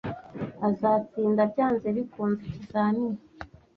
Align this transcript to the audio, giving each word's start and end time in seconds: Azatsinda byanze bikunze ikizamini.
Azatsinda 0.67 1.41
byanze 1.51 1.87
bikunze 1.95 2.41
ikizamini. 2.47 3.17